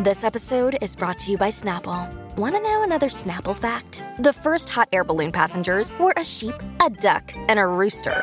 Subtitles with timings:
[0.00, 2.08] This episode is brought to you by Snapple.
[2.36, 4.04] Want to know another Snapple fact?
[4.20, 8.14] The first hot air balloon passengers were a sheep, a duck, and a rooster.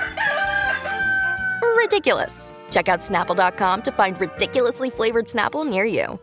[1.76, 2.56] Ridiculous.
[2.72, 6.18] Check out snapple.com to find ridiculously flavored Snapple near you.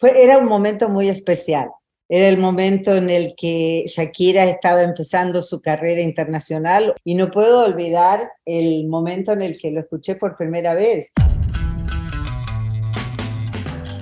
[0.00, 1.72] Era un momento muy especial.
[2.08, 7.64] Era el momento en el que Shakira estaba empezando su carrera internacional y no puedo
[7.64, 11.10] olvidar el momento en el que lo escuché por primera vez.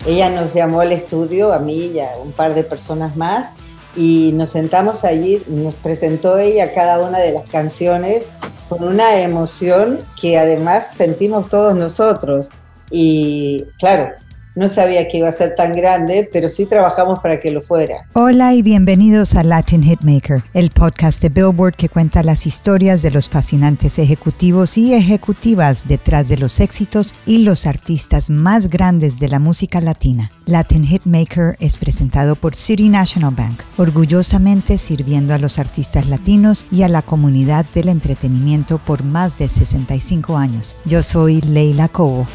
[0.07, 3.55] Ella nos llamó al estudio, a mí y a un par de personas más,
[3.97, 8.23] y nos sentamos allí, nos presentó ella cada una de las canciones
[8.69, 12.49] con una emoción que además sentimos todos nosotros.
[12.91, 14.11] Y claro,
[14.55, 18.07] no sabía que iba a ser tan grande, pero sí trabajamos para que lo fuera.
[18.15, 23.11] Hola y bienvenidos a Latin Hitmaker, el podcast de Billboard que cuenta las historias de
[23.11, 29.29] los fascinantes ejecutivos y ejecutivas detrás de los éxitos y los artistas más grandes de
[29.29, 30.31] la música latina.
[30.47, 36.83] Latin Hitmaker es presentado por City National Bank, orgullosamente sirviendo a los artistas latinos y
[36.83, 40.77] a la comunidad del entretenimiento por más de 65 años.
[40.85, 42.27] Yo soy Leila Cobo.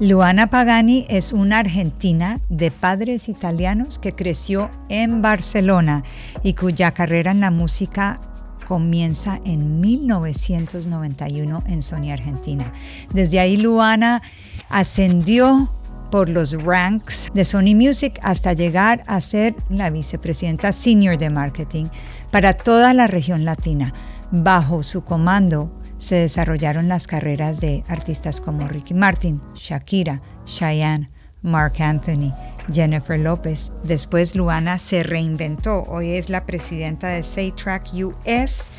[0.00, 6.04] Luana Pagani es una argentina de padres italianos que creció en Barcelona
[6.44, 8.20] y cuya carrera en la música
[8.68, 12.72] comienza en 1991 en Sony Argentina.
[13.12, 14.22] Desde ahí Luana
[14.68, 15.68] ascendió
[16.12, 21.86] por los ranks de Sony Music hasta llegar a ser la vicepresidenta senior de marketing
[22.30, 23.92] para toda la región latina.
[24.30, 31.10] Bajo su comando, se desarrollaron las carreras de artistas como Ricky Martin, Shakira, Cheyenne,
[31.42, 32.32] Mark Anthony,
[32.72, 33.72] Jennifer Lopez.
[33.82, 35.82] Después Luana se reinventó.
[35.84, 38.70] Hoy es la presidenta de Saytrack US,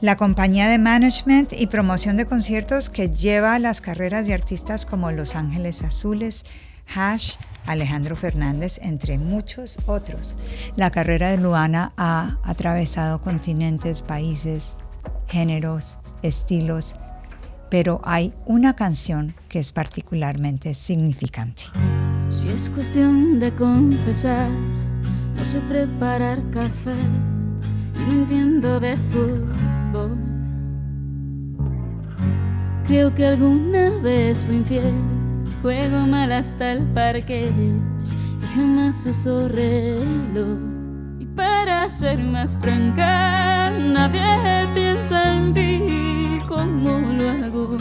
[0.00, 5.10] la compañía de management y promoción de conciertos que lleva las carreras de artistas como
[5.10, 6.44] Los Ángeles Azules,
[6.94, 10.36] Hash, Alejandro Fernández, entre muchos otros.
[10.76, 14.74] La carrera de Luana ha atravesado continentes, países,
[15.26, 16.94] géneros, estilos,
[17.70, 21.64] pero hay una canción que es particularmente significante.
[22.28, 24.50] Si es cuestión de confesar,
[25.36, 26.96] no sé preparar café
[27.94, 30.18] y no entiendo de fútbol.
[32.86, 34.94] Creo que alguna vez fui infiel,
[35.62, 40.77] juego mal hasta el parque y jamás uso reloj.
[41.88, 44.20] Para ser más franca, nadie
[44.74, 47.78] piensa en ti lo hago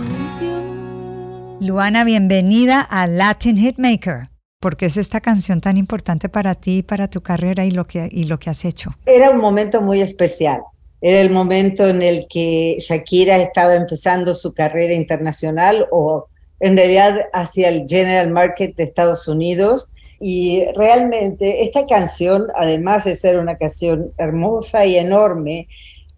[1.59, 4.27] Luana, bienvenida a Latin Hitmaker.
[4.61, 8.07] ¿Por qué es esta canción tan importante para ti, para tu carrera y lo, que,
[8.09, 8.91] y lo que has hecho?
[9.05, 10.61] Era un momento muy especial.
[11.01, 16.27] Era el momento en el que Shakira estaba empezando su carrera internacional o
[16.61, 19.91] en realidad hacia el general market de Estados Unidos.
[20.19, 25.67] Y realmente esta canción, además de ser una canción hermosa y enorme,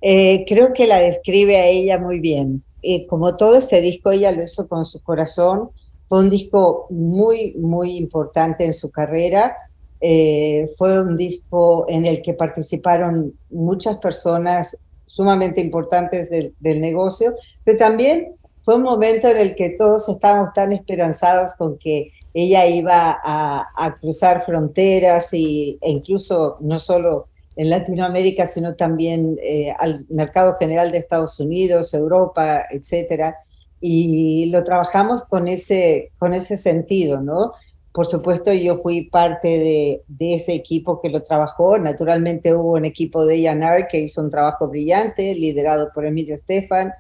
[0.02, 2.64] eh, creo que la describe a ella muy bien.
[2.82, 5.70] Eh, como todo ese disco, ella lo hizo con su corazón.
[6.08, 9.56] Fue un disco muy, muy importante en su carrera.
[10.02, 17.34] Eh, fue un disco en el que participaron muchas personas sumamente importantes del, negocio,
[17.64, 22.12] pero también fue un momento en el que todos estábamos tan esperanzados con que
[22.44, 27.28] ella iba a, a cruzar fronteras y, e incluso no solo
[27.60, 33.36] en Latinoamérica, sino también eh, al mercado general de Estados Unidos, Europa, etcétera.
[33.82, 37.52] Y lo trabajamos con ese, con ese sentido, ¿no?
[37.92, 41.78] Por supuesto, yo fui parte de, de ese equipo que lo trabajó.
[41.78, 46.94] Naturalmente hubo un equipo de Yanar que hizo un trabajo brillante, liderado por Emilio Estefan,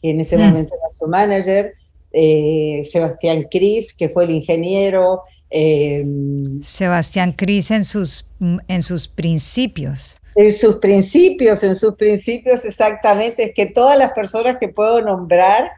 [0.00, 0.40] que en ese mm.
[0.40, 1.74] momento era su manager.
[2.12, 5.22] Eh, Sebastián Cris, que fue el ingeniero,
[5.54, 10.18] Em, Sebastián Cris en sus, en sus principios.
[10.34, 15.70] En sus principios, en sus principios exactamente, es que todas las personas que puedo nombrar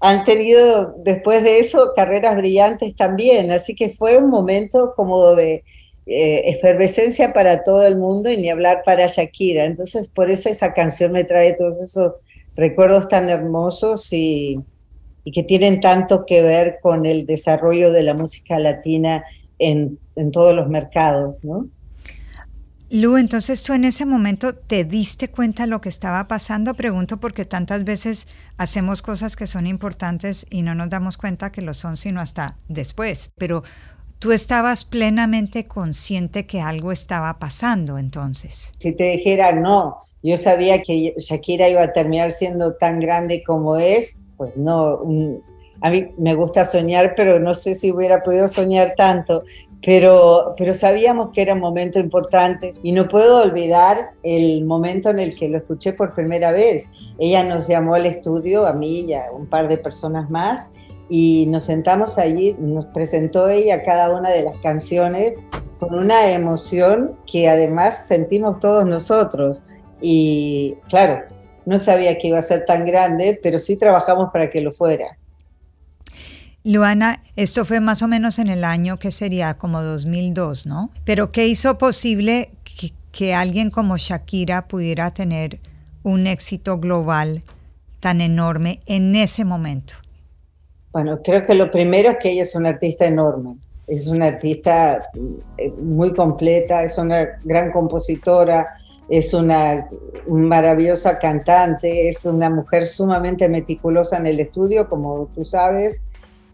[0.00, 5.64] han tenido después de eso carreras brillantes también, así que fue un momento como de
[6.04, 10.74] eh, efervescencia para todo el mundo y ni hablar para Shakira, entonces por eso esa
[10.74, 12.12] canción me trae todos esos
[12.54, 14.58] recuerdos tan hermosos y,
[15.24, 19.24] y que tienen tanto que ver con el desarrollo de la música latina
[19.58, 21.66] en, en todos los mercados, ¿no?
[22.94, 26.74] Lu, entonces tú en ese momento te diste cuenta de lo que estaba pasando.
[26.74, 28.26] Pregunto porque tantas veces
[28.58, 32.54] hacemos cosas que son importantes y no nos damos cuenta que lo son sino hasta
[32.68, 33.30] después.
[33.38, 33.62] Pero
[34.18, 38.74] tú estabas plenamente consciente que algo estaba pasando entonces.
[38.78, 43.78] Si te dijera no, yo sabía que Shakira iba a terminar siendo tan grande como
[43.78, 45.00] es, pues no,
[45.80, 49.42] a mí me gusta soñar, pero no sé si hubiera podido soñar tanto,
[49.84, 55.18] pero, pero sabíamos que era un momento importante y no puedo olvidar el momento en
[55.18, 56.88] el que lo escuché por primera vez.
[57.18, 60.70] Ella nos llamó al estudio, a mí y a un par de personas más,
[61.08, 65.34] y nos sentamos allí, nos presentó ella cada una de las canciones
[65.80, 69.64] con una emoción que además sentimos todos nosotros.
[70.00, 71.24] Y claro,
[71.66, 75.16] no sabía que iba a ser tan grande, pero sí trabajamos para que lo fuera.
[76.64, 80.90] Luana, esto fue más o menos en el año que sería como 2002, ¿no?
[81.04, 82.50] Pero ¿qué hizo posible
[83.10, 85.58] que, alguien como Shakira pudiera tener
[86.04, 87.42] un éxito global
[88.00, 89.94] tan enorme en ese momento?
[90.92, 93.56] Bueno, creo que lo primero es que ella es una artista enorme,
[93.88, 95.10] es una artista
[95.58, 98.68] eh, muy completa, es una gran compositora,
[99.12, 99.90] es una
[100.26, 106.02] maravillosa cantante, es una mujer sumamente meticulosa en el estudio, como tú sabes,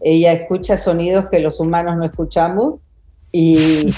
[0.01, 2.75] ella escucha sonidos que los humanos no escuchamos
[3.31, 3.93] y,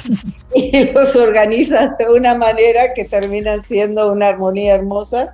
[0.93, 5.33] los organiza de una manera que termina siendo una armonía hermosa.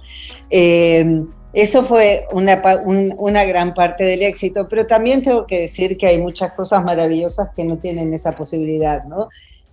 [0.49, 6.07] Eh, eso fue una, una, gran parte del éxito, pero también tengo que decir que
[6.07, 9.27] hay muchas cosas maravillosas que no tienen esa posibilidad, ¿no?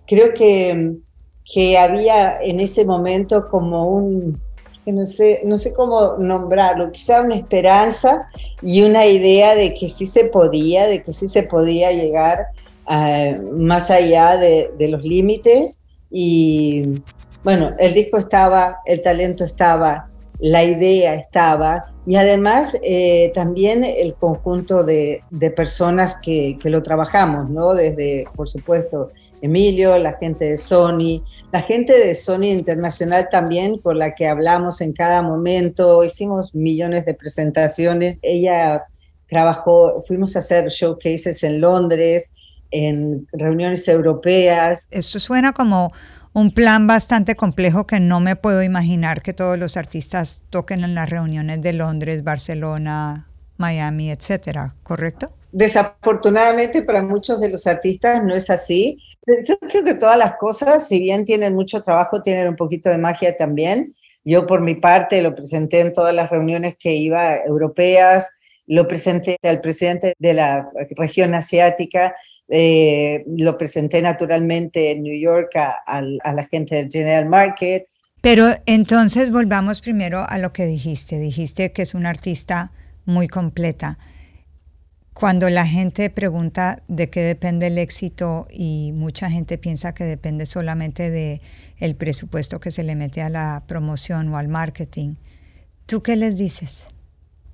[0.05, 0.97] Creo que,
[1.51, 4.39] que había en ese momento como un,
[4.85, 8.27] no sé, no sé cómo nombrarlo, quizá una esperanza
[8.61, 12.47] y una idea de que sí se podía, de que sí se podía llegar
[12.89, 15.81] eh, más allá de, los límites.
[16.11, 17.01] Y
[17.43, 20.09] bueno, el disco estaba, el talento estaba,
[20.39, 25.23] la idea estaba y además eh, también el conjunto de,
[25.55, 27.73] personas que, que, lo trabajamos, ¿no?
[27.73, 29.11] Desde, por supuesto,
[29.41, 34.81] Emilio, la gente de Sony, la gente de Sony Internacional también, con la que hablamos
[34.81, 38.17] en cada momento, hicimos millones de presentaciones.
[38.21, 38.83] Ella
[39.29, 42.31] trabajó, fuimos a hacer showcases en Londres,
[42.71, 44.87] en reuniones europeas.
[44.91, 45.91] Eso suena como
[46.33, 50.93] un plan bastante complejo que no me puedo imaginar que todos los artistas toquen en
[50.93, 55.34] las reuniones de Londres, Barcelona, Miami, etcétera, ¿correcto?
[55.57, 59.01] Desafortunadamente para muchos de los artistas no es así.
[59.47, 62.97] Yo creo que todas las cosas, si bien tienen mucho trabajo, tienen un poquito de
[62.97, 63.95] magia también.
[64.25, 68.31] Yo por mi parte lo presenté en todas las reuniones que iba europeas,
[68.67, 72.13] lo presenté al presidente de la región asiática,
[72.49, 77.85] eh, lo presenté naturalmente en New York a, la gente del General Market.
[78.19, 81.17] Pero entonces volvamos primero a lo que dijiste.
[81.17, 82.73] Dijiste que es una artista
[83.05, 83.97] muy completa.
[85.15, 90.45] Cuando la gente pregunta de qué depende el éxito y mucha gente piensa que depende
[90.45, 91.39] solamente de
[91.79, 95.15] el presupuesto que se le mete a la promoción o al marketing,
[95.85, 96.89] ¿tú qué les dices?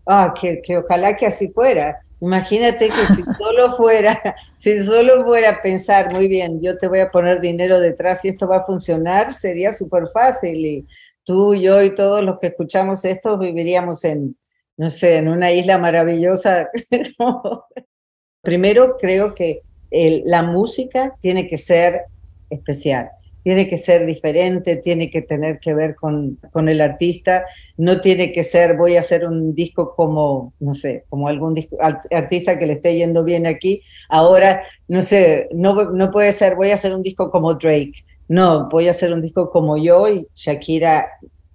[0.08, 2.00] Ah, que, que ojalá que así fuera.
[2.20, 4.20] Imagínate que si solo fuera,
[4.56, 8.48] si solo fuera pensar, muy bien, yo te voy a poner dinero detrás y esto
[8.48, 10.88] va a funcionar, sería súper fácil y
[11.24, 14.36] tú, yo y todos los que escuchamos esto viviríamos en,
[14.82, 16.68] no sé, en una isla maravillosa.
[18.42, 19.62] Primero creo que
[19.92, 22.06] la música tiene que ser
[22.50, 23.12] especial,
[23.44, 27.46] tiene que ser diferente, tiene que tener que ver con, con, el artista,
[27.78, 31.64] no tiene que ser voy a hacer un disco como, no sé, como algún
[32.10, 36.72] artista que le esté yendo bien aquí, ahora, no sé, no, no puede ser voy
[36.72, 40.26] a hacer un disco como Drake, no, voy a hacer un disco como yo y
[40.34, 41.08] Shakira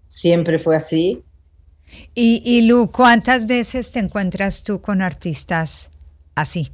[0.06, 1.24] siempre fue así
[2.14, 5.90] y, Lu, ¿cuántas veces te encuentras tú con artistas
[6.34, 6.72] así?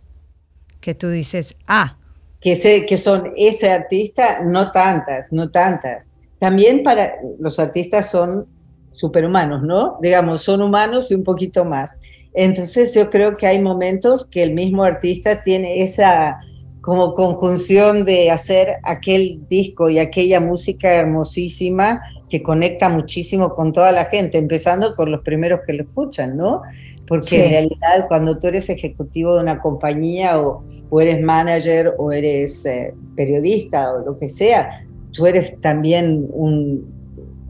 [0.80, 1.98] Que tú dices, ah.
[2.40, 6.10] Que, sé, que son ese artista, no tantas, no tantas.
[6.38, 8.46] También para los artistas son
[8.92, 9.98] superhumanos, ¿no?
[10.02, 11.98] Digamos, son humanos y un poquito más.
[12.34, 16.40] Entonces yo creo que hay momentos que el mismo artista tiene esa
[16.80, 23.92] como conjunción de hacer aquel disco y aquella música hermosísima que conecta muchísimo con toda
[23.92, 26.62] la gente, empezando por los primeros que lo escuchan, ¿no?
[27.06, 30.64] Porque en realidad cuando tú eres ejecutivo de una compañía o,
[30.98, 36.90] eres manager o eres eh, periodista o lo que sea, tú eres también un,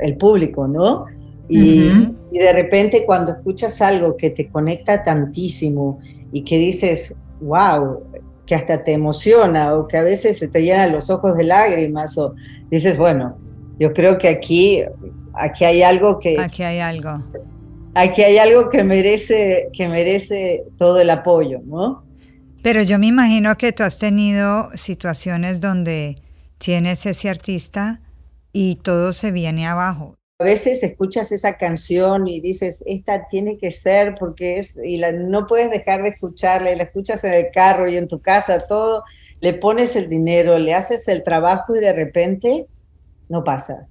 [0.00, 1.04] el público, ¿no?
[1.48, 1.92] Y,
[2.32, 6.00] y de repente cuando escuchas algo que te conecta tantísimo
[6.32, 8.02] y que dices, wow,
[8.46, 12.18] que hasta te emociona o que a veces se te llenan los ojos de lágrimas
[12.18, 12.34] o
[12.68, 13.36] dices, bueno,
[13.82, 14.80] yo creo que aquí,
[15.34, 16.36] aquí hay algo que...
[16.38, 17.20] Aquí hay algo.
[17.94, 22.04] Aquí hay algo que merece, que merece todo el apoyo, ¿no?
[22.62, 26.22] Pero yo me imagino que tú has tenido situaciones donde
[26.58, 28.00] tienes ese artista
[28.52, 30.14] y todo se viene abajo.
[30.38, 35.10] A veces escuchas esa canción y dices, esta tiene que ser porque es, y la,
[35.10, 38.60] no puedes dejar de escucharla y la escuchas en el carro y en tu casa,
[38.60, 39.02] todo,
[39.40, 42.68] le pones el dinero, le haces el trabajo y de repente
[43.32, 43.88] no pasa.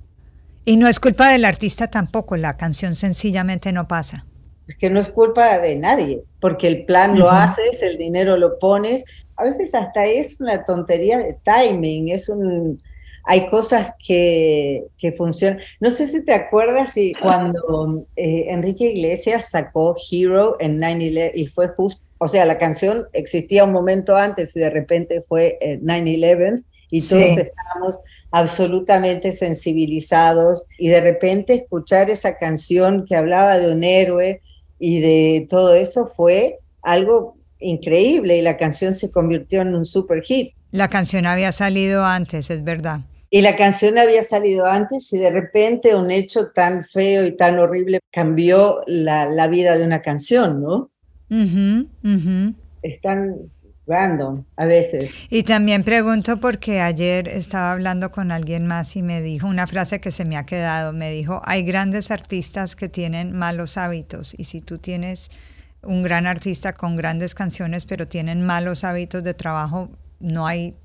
[0.63, 4.25] Y no es culpa del artista tampoco, la canción sencillamente no pasa.
[4.67, 8.60] Es que no es culpa de nadie, porque el plan lo haces, el dinero lo
[8.60, 9.03] pones,
[9.36, 12.81] a veces hasta es una tontería de timing, es un
[13.24, 15.60] hay cosas que, que funcionan.
[15.79, 21.48] No sé si te acuerdas si cuando eh, Enrique Iglesias sacó Hero en 9-11 y
[21.48, 26.63] fue justo, o sea, la canción existía un momento antes y de repente fue 9-11
[26.91, 28.00] y todos estábamos
[28.31, 34.41] absolutamente sensibilizados y de repente escuchar esa canción que hablaba de un héroe
[34.77, 40.21] y de todo eso fue algo increíble y la canción se convirtió en un super
[40.21, 40.53] hit.
[40.71, 43.01] La canción había salido antes, es verdad.
[43.29, 47.60] Y la canción había salido antes y de repente un hecho tan feo y tan
[47.60, 50.89] horrible cambió la, la vida de una canción, ¿no?
[52.81, 53.50] Es tan
[53.91, 55.13] random a veces.
[55.29, 60.00] Y también pregunto porque ayer estaba hablando con alguien más y me dijo una frase
[60.00, 64.45] que se me ha quedado, me dijo, hay grandes artistas que tienen malos hábitos y
[64.45, 65.29] si tú tienes
[65.83, 70.75] un gran artista con grandes canciones pero tienen malos hábitos de trabajo, no hay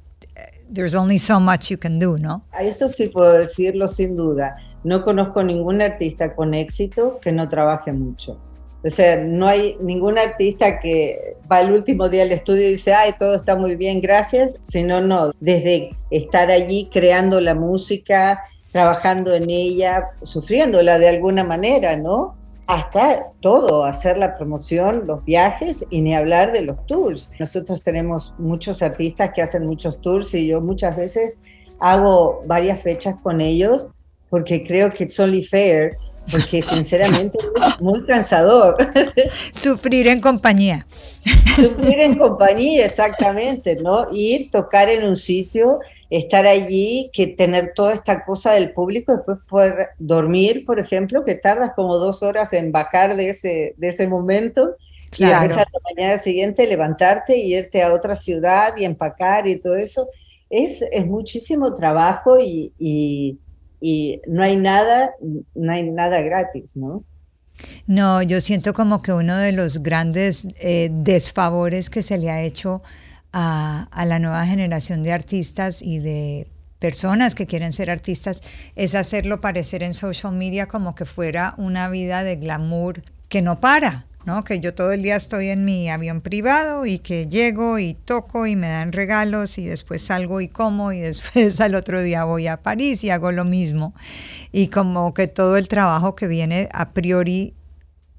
[0.68, 2.42] there's only so much you can do, ¿no?
[2.52, 4.56] A esto sí puedo decirlo sin duda.
[4.84, 8.38] No conozco ningún artista con éxito que no trabaje mucho.
[8.86, 12.94] O sea, no hay ningún artista que va el último día al estudio y dice,
[12.94, 19.34] ay, todo está muy bien, gracias, sino no, desde estar allí creando la música, trabajando
[19.34, 22.36] en ella, sufriéndola de alguna manera, ¿no?
[22.66, 27.30] hasta todo, hacer la promoción, los viajes y ni hablar de los tours.
[27.38, 31.40] Nosotros tenemos muchos artistas que hacen muchos tours y yo muchas veces
[31.78, 33.86] hago varias fechas con ellos
[34.30, 35.96] porque creo que it's only fair,
[36.30, 38.76] porque sinceramente es muy cansador.
[39.52, 40.86] Sufrir en compañía.
[41.56, 44.06] Sufrir en compañía, exactamente, ¿no?
[44.12, 45.80] Ir, tocar en un sitio
[46.10, 51.34] estar allí que tener toda esta cosa del público, después poder dormir, por ejemplo, que
[51.34, 54.76] tardas como dos horas en bajar de ese, de ese momento.
[55.18, 55.66] Y a la
[55.96, 60.08] mañana siguiente levantarte y irte a otra ciudad y empacar y todo eso.
[60.50, 63.38] Es, es muchísimo trabajo y, y,
[63.80, 65.14] no hay nada,
[65.54, 67.04] no hay nada gratis, ¿no?
[67.86, 72.42] No, yo siento como que uno de los grandes eh, desfavores que se le ha
[72.42, 72.82] hecho
[73.32, 78.40] a, la nueva generación de artistas y de personas que quieren ser artistas
[78.76, 83.60] es hacerlo parecer en social media como que fuera una vida de glamour que no
[83.60, 84.44] para, ¿no?
[84.44, 88.46] Que yo todo el día estoy en mi avión privado y que llego y toco
[88.46, 92.48] y me dan regalos y después salgo y como y después al otro día voy
[92.48, 93.94] a París y hago lo mismo.
[94.52, 97.54] Y como que todo el trabajo que viene a priori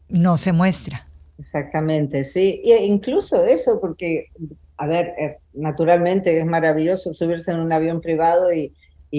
[0.09, 1.07] no se muestra.
[1.37, 2.61] Exactamente, sí.
[2.63, 4.31] E incluso eso, porque
[4.77, 8.73] a ver, eh, naturalmente es maravilloso subirse en un avión privado y,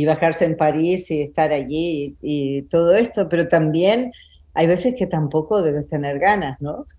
[0.07, 4.12] bajarse en París y estar allí y, todo esto, pero también
[4.55, 6.87] hay veces que tampoco debes tener ganas, ¿no?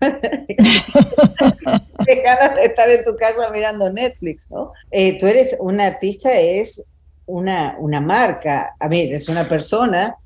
[2.24, 4.72] ganas de estar en tu casa mirando Netflix, ¿no?
[4.90, 6.82] Eh, tú eres un artista, es
[7.26, 10.16] una, una marca, a ver, es una persona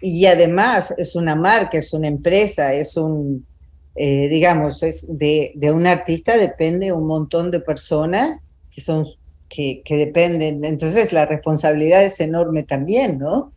[0.00, 3.46] y además es una marca, es una empresa, es un,
[3.94, 9.06] eh, digamos, es de, un artista depende un montón de personas que son
[9.48, 10.64] que, que, dependen.
[10.64, 13.52] Entonces la responsabilidad es enorme también, ¿no?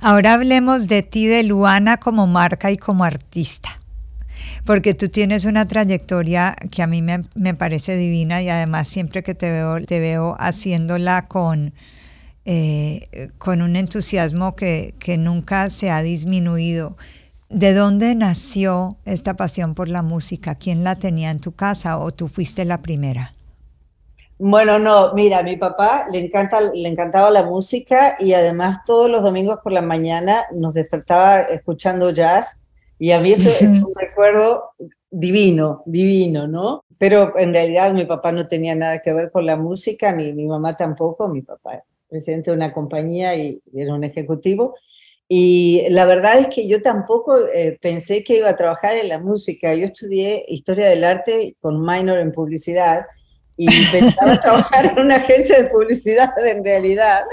[0.00, 3.68] Ahora hablemos de ti, de Luana, como marca y como artista.
[4.64, 9.34] Porque tú tienes una trayectoria que a mí me, parece divina y además siempre que
[9.34, 11.72] te veo, te veo haciéndola con,
[12.44, 16.96] eh, con un entusiasmo que, que nunca se ha disminuido.
[17.48, 20.56] ¿De dónde nació esta pasión por la música?
[20.56, 23.35] ¿Quién la tenía en tu casa o tú fuiste la primera?
[24.38, 29.10] Bueno, no, mira, a mi papá le, encanta, le encantaba la música y además todos
[29.10, 32.62] los domingos por la mañana nos despertaba escuchando jazz
[32.98, 34.72] y a mí eso es un recuerdo
[35.10, 36.84] divino, divino, ¿no?
[36.98, 40.46] Pero en realidad mi papá no tenía nada que ver con la música, ni mi
[40.46, 44.74] mamá tampoco, mi papá presidente de una compañía y era un ejecutivo,
[45.28, 49.18] y la verdad es que yo tampoco eh, pensé que iba a trabajar en la
[49.18, 49.74] música.
[49.74, 53.06] Yo estudié historia del arte con minor en publicidad
[53.56, 57.24] y pensaba trabajar en una agencia de publicidad en realidad.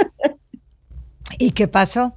[1.38, 2.16] ¿Y qué pasó?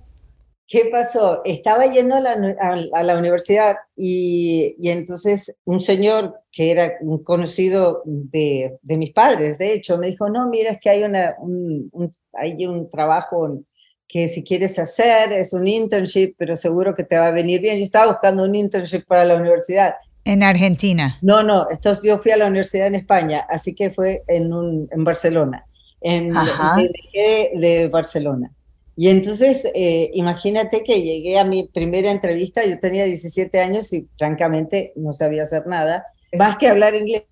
[0.68, 1.42] ¿Qué pasó?
[1.44, 8.76] Estaba yendo a la, universidad y, y, entonces un señor que era un conocido de,
[8.82, 12.66] de, mis padres, de hecho, me dijo, no, mira, es que hay, una, un, hay
[12.66, 13.60] un trabajo
[14.08, 17.78] que si quieres hacer es un internship, pero seguro que te va a venir bien.
[17.78, 19.94] Yo estaba buscando un internship para la universidad.
[20.26, 21.18] En Argentina.
[21.22, 24.88] No, no, esto, yo fui a la universidad en España, así que fue en, un,
[24.90, 25.64] en Barcelona,
[26.00, 28.50] en el de Barcelona.
[28.96, 34.08] Y entonces, eh, imagínate que llegué a mi primera entrevista, yo tenía 17 años y
[34.18, 36.04] francamente no sabía hacer nada,
[36.36, 37.24] más que hablar inglés.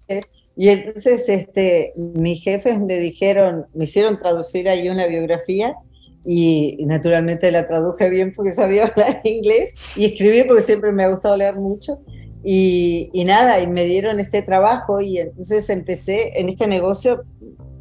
[0.57, 5.75] Y entonces este, mis jefes me dijeron, me hicieron traducir ahí una biografía
[6.25, 11.09] y, naturalmente la traduje bien porque sabía hablar inglés y escribí porque siempre me ha
[11.09, 11.99] gustado leer mucho.
[12.45, 17.25] Y, y, nada, y me dieron este trabajo y entonces empecé en este negocio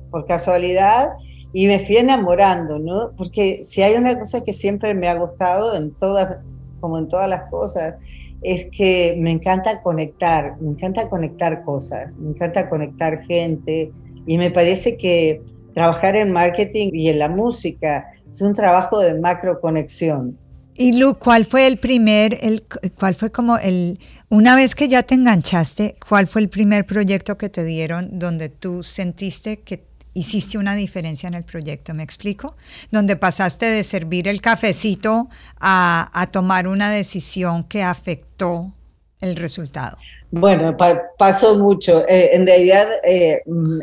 [0.09, 1.09] por casualidad
[1.53, 3.11] y me fui enamorando, ¿no?
[3.15, 6.37] Porque si hay una cosa que siempre me ha gustado en todas,
[6.79, 7.95] como en todas las cosas,
[8.41, 13.91] es que me encanta conectar, me encanta conectar cosas, me encanta conectar gente
[14.25, 15.41] y me parece que
[15.73, 20.37] trabajar en marketing y en la música es un trabajo de macro conexión.
[20.75, 22.63] Y Lu, ¿cuál fue el primer, el,
[22.97, 23.99] cuál fue como el,
[24.29, 28.49] una vez que ya te enganchaste, cuál fue el primer proyecto que te dieron donde
[28.49, 32.55] tú sentiste que hiciste una diferencia en el proyecto, ¿me explico?
[32.91, 35.27] Donde pasaste de servir el cafecito
[35.59, 38.73] a, tomar una decisión que afectó
[39.21, 39.97] el resultado.
[40.31, 40.75] Bueno,
[41.17, 42.05] pasó mucho.
[42.07, 43.41] Eh, en realidad, eh,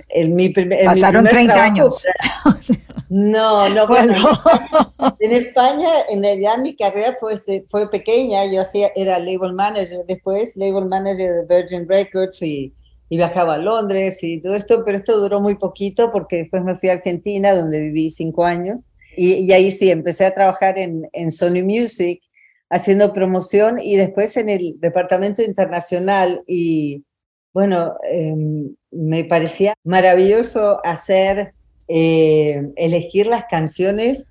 [0.08, 2.04] en mi primer, Pasaron 30 años.
[3.10, 4.14] No, no, bueno.
[5.18, 7.34] en España, en realidad mi carrera fue,
[7.66, 8.46] fue pequeña.
[8.46, 12.72] Yo hacía, era label manager después, label manager de Virgin Records y
[13.10, 16.76] y viajaba a Londres y todo esto, pero esto duró muy poquito porque después me
[16.76, 18.78] fui a Argentina, donde viví cinco años,
[19.16, 22.22] y, ahí sí, empecé a trabajar en, en, Sony Music,
[22.70, 27.04] haciendo promoción y después en el departamento internacional y
[27.52, 31.52] bueno, em, me parecía maravilloso hacer,
[31.90, 34.28] eh, elegir las canciones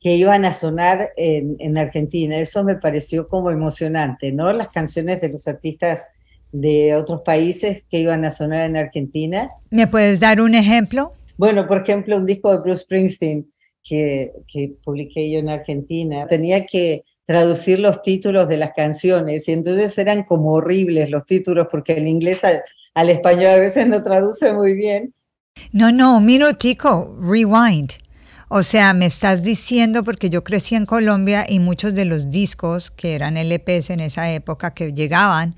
[0.00, 2.38] que iban a sonar en, en Argentina.
[2.38, 4.52] Eso me pareció como emocionante, ¿no?
[4.52, 6.06] Las canciones de los artistas
[6.52, 9.50] de otros países que iban a sonar en Argentina.
[9.70, 11.12] ¿Me puedes dar un ejemplo?
[11.36, 13.50] Bueno, por ejemplo, un disco de Bruce Springsteen
[13.82, 16.26] que, que publiqué yo en Argentina.
[16.26, 21.68] Tenía que traducir los títulos de las canciones y entonces eran como horribles los títulos
[21.70, 25.14] porque el inglés al, español a veces no traduce muy bien.
[25.72, 27.92] No, no, un minutico, rewind.
[28.48, 32.90] O sea, me estás diciendo, porque yo crecí en Colombia y muchos de los discos
[32.90, 35.54] que eran LPs en esa época que llegaban,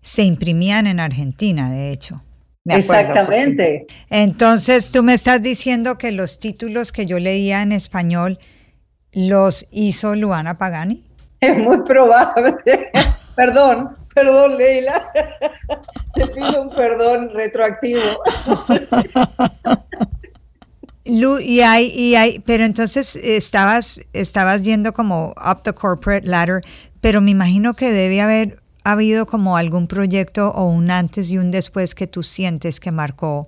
[0.00, 2.22] se imprimían en Argentina, de hecho.
[2.64, 3.86] Exactamente.
[4.10, 8.38] Entonces, tú me estás diciendo que los títulos que yo leía en español
[9.12, 11.04] los hizo Luana Pagani.
[11.40, 12.56] Es muy probable.
[13.36, 15.10] perdón, perdón, Leila.
[16.18, 18.00] Te pido un perdón retroactivo.
[21.06, 26.60] Lu, y hay, y hay, pero entonces estabas, estabas yendo como up the corporate ladder,
[27.00, 31.36] pero me imagino que debe haber ¿Ha habido como algún proyecto o un antes y
[31.36, 33.46] un después que tú sientes que marcó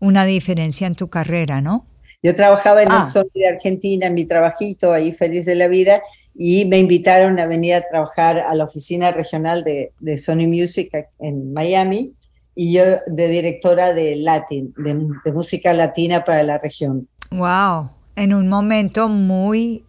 [0.00, 1.86] una diferencia en tu carrera, no?
[2.20, 3.08] Yo trabajaba en el ah.
[3.08, 6.02] Sony de Argentina, en mi trabajito, ahí feliz de la vida,
[6.34, 11.52] y me invitaron a venir a trabajar a la oficina regional de, Sony Music en
[11.52, 12.14] Miami,
[12.54, 17.08] y yo de directora de Latin, de, de música latina para la región.
[17.30, 17.90] ¡Wow!
[18.14, 19.84] En un momento muy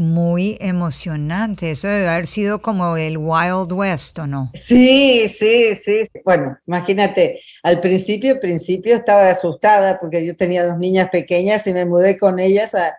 [0.00, 1.72] muy emocionante.
[1.72, 4.50] Eso debe haber sido como el Wild West, ¿o no?
[4.54, 6.02] Sí, sí, sí.
[6.24, 11.84] Bueno, imagínate, al principio, principio estaba asustada porque yo tenía dos niñas pequeñas y me
[11.84, 12.96] mudé con ellas a,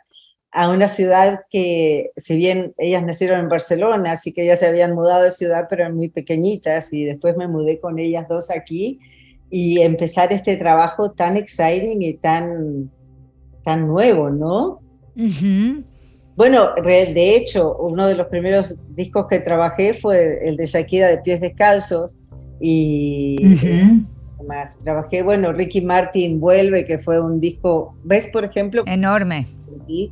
[0.51, 4.93] a una ciudad que, si bien ellas nacieron en Barcelona, así que ellas se habían
[4.93, 8.99] mudado de ciudad, pero eran muy pequeñitas y después me mudé con ellas dos aquí
[9.49, 12.91] y empezar este trabajo tan exciting y tan,
[13.63, 14.81] tan nuevo, ¿no?
[16.35, 21.19] Bueno, de hecho, uno de los primeros discos que trabajé fue el de Shakira de
[21.19, 22.17] Pies Descalzos
[22.59, 23.37] y
[24.47, 28.83] más trabajé, bueno, Ricky Martin vuelve, que fue un disco, ¿ves por ejemplo?
[28.87, 29.47] Enorme.
[29.87, 30.11] Sí,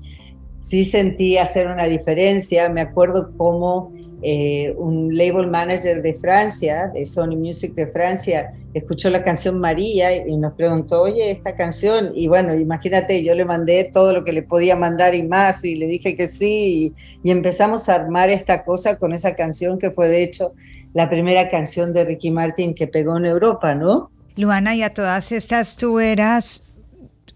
[0.60, 7.06] sí sentí hacer una diferencia, me acuerdo cómo eh, un label manager de Francia, de
[7.06, 12.28] Sony Music de Francia, escuchó la canción María y nos preguntó, oye, esta canción, y
[12.28, 15.88] bueno, imagínate, yo le mandé todo lo que le podía mandar y más, y le
[15.88, 16.94] dije que sí,
[17.24, 20.54] y, empezamos a armar esta cosa con esa canción que fue de hecho
[20.94, 24.12] la primera canción de Ricky Martin que pegó en Europa, ¿no?
[24.36, 26.64] Luana, y a todas estas tú eras,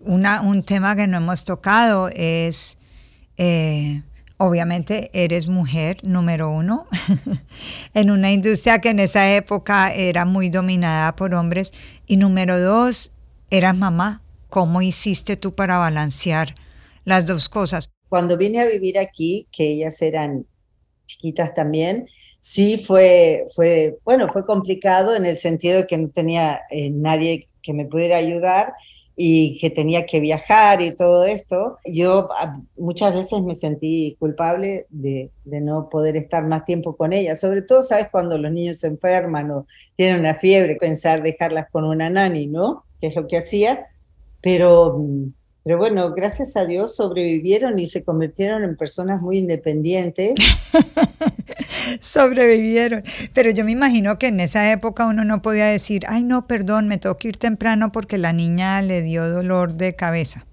[0.02, 2.78] un tema que no hemos tocado es...
[3.38, 4.02] Eh,
[4.38, 6.88] obviamente eres mujer, número uno,
[7.94, 11.74] en una industria que en esa época era muy dominada por hombres.
[12.08, 13.12] Y número dos,
[13.50, 14.22] eras mamá.
[14.50, 16.54] ¿Cómo hiciste tú para balancear
[17.06, 17.90] las dos cosas?
[18.14, 20.46] cuando vine a vivir aquí, que ellas eran
[21.08, 26.62] chiquitas también, sí fue, fue, bueno, fue complicado en el sentido de que no tenía
[26.70, 28.74] eh, nadie que me pudiera ayudar
[29.16, 34.88] y que tenía que viajar y todo esto, yo ah, muchas veces me sentí culpable
[34.90, 38.08] de, no poder estar más tiempo con ella, sobre todo, ¿sabes?
[38.12, 42.86] Cuando los niños se enferman o tienen una fiebre, pensar dejarlas con una nani, ¿no?
[43.00, 43.88] Que es lo que hacía,
[44.42, 50.34] pero mm, pero bueno, gracias a Dios sobrevivieron y se convirtieron en personas muy independientes.
[52.02, 53.04] sobrevivieron.
[53.34, 56.88] Pero yo me imagino que en esa época uno no podía decir, ay no, perdón,
[56.88, 60.44] me tengo que ir temprano porque la niña le dio dolor de cabeza.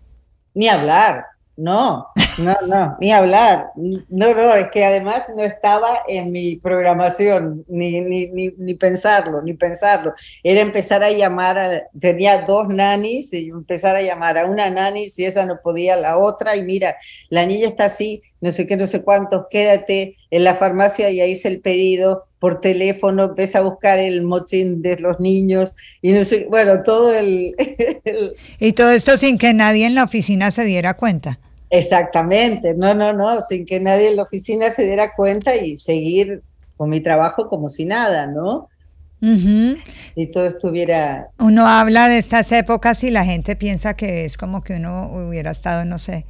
[0.55, 1.25] Ni hablar.
[1.57, 2.07] No,
[2.43, 3.67] no, no, ni hablar.
[3.77, 9.55] No, no, es que además no estaba en mi programación, ni, ni, ni, pensarlo, ni
[9.55, 10.15] pensarlo.
[10.43, 15.09] Era empezar a llamar, a, tenía dos nanis y empezar a llamar a una nani,
[15.09, 16.97] si esa no podía, la otra, y mira,
[17.29, 21.21] la niña está así, no sé qué, no sé cuántos, quédate en la farmacia y
[21.21, 26.13] ahí hice el pedido por teléfono, ves a buscar el motín de los niños y
[26.13, 27.55] no sé, bueno, todo el...
[28.59, 31.39] Y todo esto sin que nadie en la oficina se diera cuenta.
[31.71, 36.43] Exactamente, no, no, no, sin que nadie en la oficina se diera cuenta y seguir
[36.77, 38.69] con mi trabajo como si nada, ¿no?
[39.21, 41.29] Y todo estuviera...
[41.39, 45.51] Uno habla de estas épocas y la gente piensa que es como que uno hubiera
[45.51, 46.27] estado, no sé,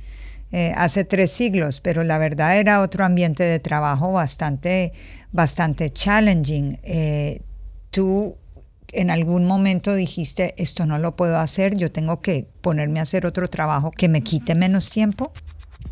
[0.52, 4.92] eh, hace tres siglos, pero la verdad era otro ambiente de trabajo bastante,
[5.30, 6.80] bastante challenging.
[6.82, 7.42] Eh,
[7.90, 8.36] tú
[8.92, 13.26] en algún momento dijiste, esto no lo puedo hacer, yo tengo que ponerme a hacer
[13.26, 15.32] otro trabajo que me quite menos tiempo?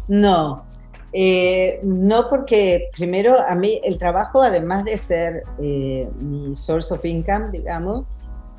[0.09, 0.65] No,
[1.13, 7.05] eh, no porque primero a mí el trabajo, además de ser eh, mi source of
[7.05, 8.05] income, digamos,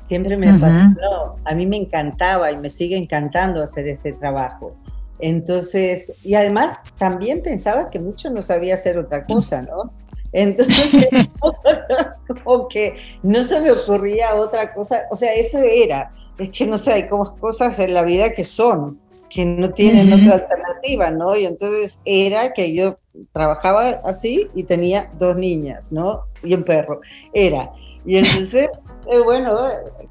[0.02, 1.36] siempre me apasionó.
[1.44, 4.74] A mí me encantaba y me sigue encantando hacer este trabajo.
[5.20, 9.92] Entonces, y además también pensaba que mucho no sabía hacer otra cosa, ¿no?
[10.32, 10.96] Entonces,
[12.44, 16.78] como que no se me ocurría otra cosa, o sea, eso era, es que no
[16.78, 21.36] sé, hay como cosas en la vida que son, que no tienen otra alternativa, ¿no?
[21.36, 22.96] Y entonces era que yo
[23.32, 26.24] trabajaba así y tenía dos niñas, ¿no?
[26.42, 27.00] Y un perro,
[27.32, 27.70] era.
[28.04, 28.68] Y entonces,
[29.10, 29.56] eh, bueno,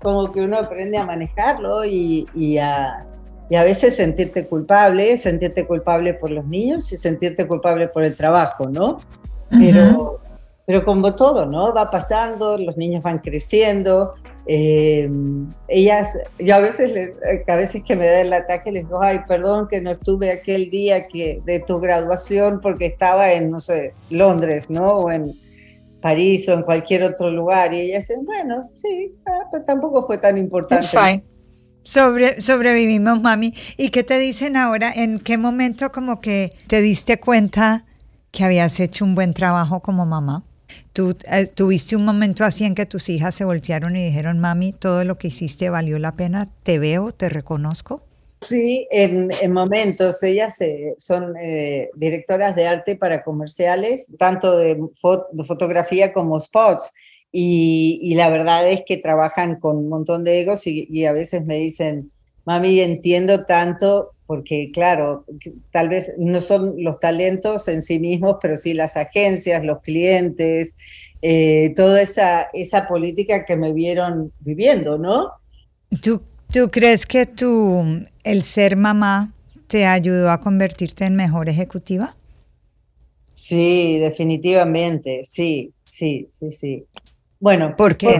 [0.01, 3.05] como que uno aprende a manejarlo y, y a,
[3.49, 8.15] y a veces sentirte culpable, sentirte culpable por los niños y sentirte culpable por el
[8.15, 8.99] trabajo, ¿no?
[9.49, 10.19] Pero,
[10.65, 11.73] pero como todo, ¿no?
[11.73, 14.13] Va pasando, los niños van creciendo.
[14.45, 15.09] Eh,
[15.67, 17.11] ellas, yo a veces,
[17.47, 20.69] a veces que me da el ataque, les digo, ay, perdón que no estuve aquel
[20.69, 24.91] día que, de tu graduación porque estaba en, no sé, Londres, ¿no?
[24.91, 25.33] O en
[26.01, 27.73] París o en cualquier otro lugar.
[27.73, 30.85] Y ellas dicen, bueno, sí, ah, tampoco fue tan importante.
[31.81, 33.53] Sobre, sobrevivimos, mami.
[33.77, 34.91] ¿Y qué te dicen ahora?
[34.95, 37.85] ¿En qué momento como que te diste cuenta
[38.31, 40.43] que habías hecho un buen trabajo como mamá?
[40.93, 44.71] ¿Tú eh, tuviste un momento así en que tus hijas se voltearon y dijeron, mami,
[44.71, 46.49] todo lo que hiciste valió la pena?
[46.63, 47.11] ¿Te veo?
[47.11, 48.03] ¿Te reconozco?
[48.41, 50.23] Sí, en, momentos.
[50.23, 56.93] Ellas eh, son eh, directoras de arte para comerciales, tanto de, fotografía como spots.
[57.31, 61.57] Y, la verdad es que trabajan con un montón de egos y a veces me
[61.57, 62.11] dicen,
[62.45, 65.25] mami, entiendo tanto porque claro,
[65.71, 70.77] tal vez no son los talentos en sí mismos, pero sí las agencias, los clientes,
[71.23, 75.31] eh, toda esa, esa política que me vieron viviendo, ¿no?
[76.03, 76.21] ¿Tú,
[76.53, 79.33] ¿Tú crees que tu, el ser mamá
[79.65, 82.15] te ayudó a convertirte en mejor ejecutiva?
[83.33, 86.85] Sí, definitivamente, sí, sí, sí, sí.
[87.39, 88.19] Bueno, ¿por qué?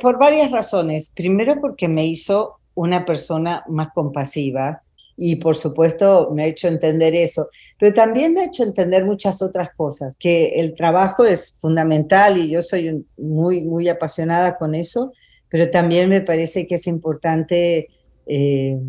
[0.00, 1.12] por varias razones.
[1.14, 4.82] Primero porque me hizo una persona más compasiva,
[5.16, 9.42] y por supuesto me ha hecho entender eso, pero también me ha hecho entender muchas
[9.42, 15.12] otras cosas, que el trabajo es fundamental y yo soy muy, muy apasionada con eso,
[15.48, 17.88] pero también me parece que es importante,
[18.26, 18.80] eh,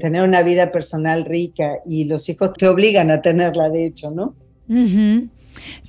[0.00, 4.34] tener una vida personal rica y los hijos te obligan a tenerla, de hecho, ¿no?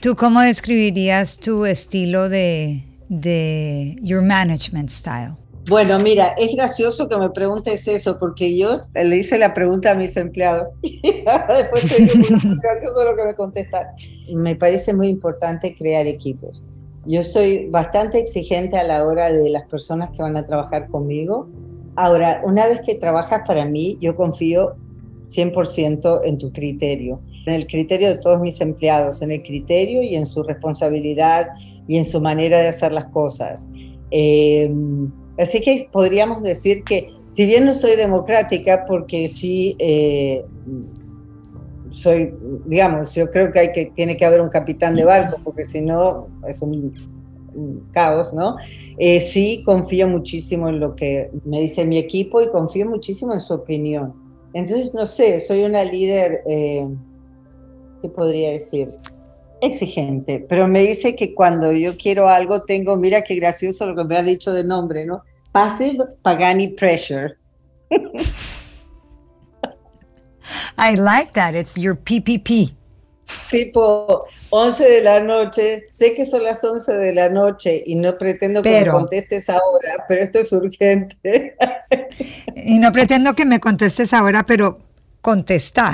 [0.02, 5.41] ¿Tú cómo describirías tu estilo de, de your management style?
[5.68, 9.96] Bueno, mira, es gracioso que me preguntes eso, porque yo le hice la pregunta a
[9.96, 13.88] mis empleados y después te digo, gracioso lo que me contestan.
[14.34, 16.64] Me parece muy importante crear equipos.
[17.06, 21.48] Yo soy bastante exigente a la hora de las personas que van a trabajar conmigo.
[21.96, 24.76] Ahora, una vez que trabajas para mí, yo confío
[25.30, 30.16] 100% en tu criterio, en el criterio de todos mis empleados, en el criterio y
[30.16, 31.50] en su responsabilidad
[31.88, 33.68] y en su manera de hacer las cosas.
[34.12, 34.72] Eh,
[35.38, 40.44] así que podríamos decir que, si bien no soy democrática, porque sí, eh,
[41.92, 42.34] soy,
[42.66, 45.82] digamos, yo creo que, hay que tiene que haber un capitán de barco, porque si
[45.82, 46.92] no es un,
[47.92, 48.56] caos, ¿no?
[48.98, 53.42] Eh, sí confío muchísimo en lo que me dice mi equipo y confío muchísimo en
[53.42, 54.14] su opinión.
[54.54, 56.88] Entonces, no sé, soy una líder, eh,
[58.02, 58.90] ¿qué podría decir?
[59.62, 64.04] Exigente, pero me dice que cuando yo quiero algo tengo, mira qué gracioso lo que
[64.04, 65.22] me ha dicho de nombre, ¿no?
[65.52, 67.38] Passive Pagani Pressure.
[70.78, 71.54] I like that.
[71.54, 72.76] It's your PPP.
[73.50, 74.20] Tipo
[74.50, 78.62] 11 de la noche, sé que son las 11 de la noche y no pretendo
[78.62, 81.56] que me contestes ahora, pero esto es urgente.
[82.56, 84.80] Y no pretendo que me contestes ahora, pero
[85.22, 85.94] contesta.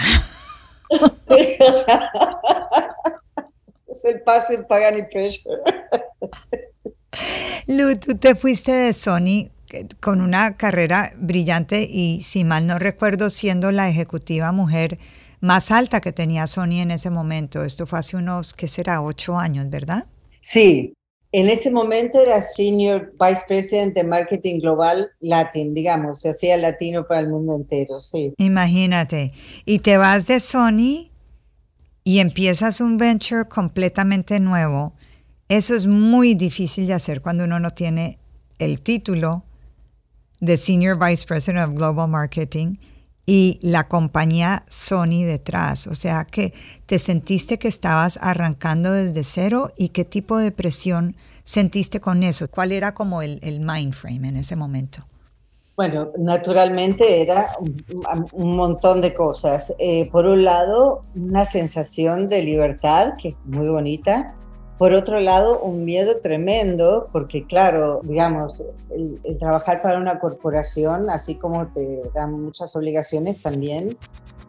[3.88, 5.56] es el pase Pagani Pressure.
[7.68, 9.50] Lu, tú te fuiste de Sony
[10.00, 14.98] con una carrera brillante y si mal no recuerdo siendo la ejecutiva mujer
[15.40, 17.64] más alta que tenía Sony en ese momento.
[17.64, 19.02] Esto fue hace unos, ¿qué será?
[19.02, 20.06] Ocho años, ¿verdad?
[20.42, 20.94] Sí,
[21.32, 27.06] en ese momento era Senior Vice President de Marketing Global Latin, digamos, se hacía latino
[27.06, 28.34] para el mundo entero, sí.
[28.38, 29.34] Imagínate,
[29.66, 31.12] y te vas de Sony
[32.08, 34.94] y empiezas un venture completamente nuevo.
[35.50, 38.18] Eso es muy difícil de hacer cuando uno no tiene
[38.60, 39.44] el título
[40.40, 42.78] de Senior Vice President of Global Marketing
[43.26, 45.86] y la compañía Sony detrás.
[45.88, 46.54] O sea que
[46.86, 52.50] te sentiste que estabas arrancando desde cero y qué tipo de presión sentiste con eso.
[52.50, 55.06] ¿Cuál era como el, mind frame en ese momento?
[55.78, 57.46] Bueno, naturalmente era
[58.32, 59.76] un, montón de cosas.
[59.78, 64.34] Eh, por un lado, una sensación de libertad, que es muy bonita,
[64.80, 71.36] por otro lado, un miedo tremendo, porque claro, digamos, el, trabajar para una corporación, así
[71.36, 73.96] como te dan muchas obligaciones, también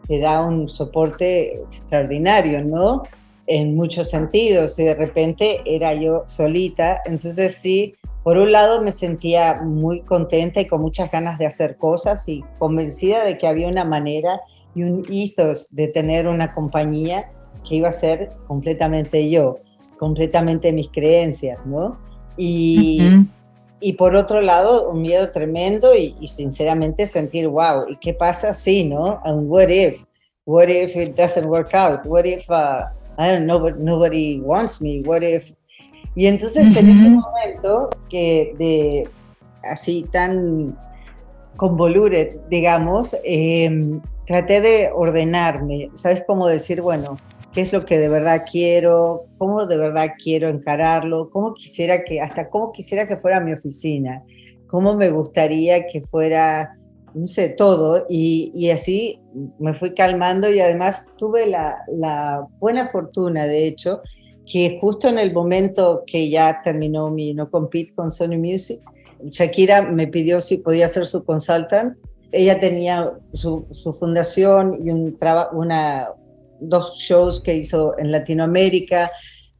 [0.07, 3.03] te da un soporte extraordinario, ¿no?
[3.45, 8.91] En muchos sentidos, y de repente era yo solita, entonces sí, por un lado me
[8.91, 13.67] sentía muy contenta y con muchas ganas de hacer cosas y convencida de que había
[13.67, 14.41] una manera
[14.75, 17.31] y un ethos de tener una compañía
[17.67, 19.57] que iba a ser completamente yo
[19.99, 21.99] completamente mis creencias, ¿no?
[22.37, 23.01] Y,
[23.81, 28.85] y por otro lado, un miedo tremendo y, sinceramente sentir, wow, ¿y qué pasa si,
[28.85, 29.19] no?
[29.25, 30.05] And what if?
[30.45, 32.05] What if it doesn't work out?
[32.05, 32.85] What if, uh,
[33.17, 35.03] I don't know, nobody wants me?
[35.03, 35.51] What if?
[36.19, 39.07] Y entonces en ese momento que de
[39.63, 40.77] así tan
[41.55, 47.17] convoluted, digamos, em, traté de ordenarme, ¿sabes cómo decir, bueno,
[47.53, 52.19] qué es lo que de verdad quiero, cómo de verdad quiero encararlo, cómo quisiera que,
[52.19, 54.21] hasta cómo quisiera que fuera mi oficina,
[54.67, 56.77] cómo me gustaría que fuera,
[57.13, 58.05] no sé, todo.
[58.09, 59.21] Y, así
[59.57, 64.01] me fui calmando y además tuve la, la, buena fortuna, de hecho,
[64.51, 68.81] que justo en el momento que ya terminó mi no compete con Sony Music,
[69.23, 71.97] Shakira me pidió si podía ser su consultant.
[72.31, 75.17] Ella tenía su, su fundación y un
[75.53, 76.09] una,
[76.59, 79.11] dos shows que hizo en Latinoamérica,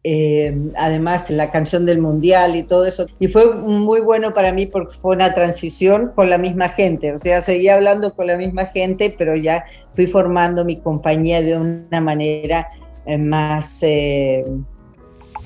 [0.04, 3.06] eh, además la canción del mundial y todo eso.
[3.20, 7.18] Y fue muy bueno para mí porque fue una transición con la misma gente, o
[7.18, 12.02] sea, seguía hablando con la misma gente, pero ya fui formando mi compañía de una
[12.02, 12.70] manera
[13.06, 13.80] eh, más...
[13.82, 14.46] Eh,